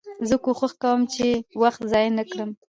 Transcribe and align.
زه 0.29 0.35
کوښښ 0.43 0.73
کوم، 0.81 0.99
چي 1.13 1.27
وخت 1.61 1.81
ضایع 1.91 2.11
نه 2.17 2.23
کړم. 2.29 2.49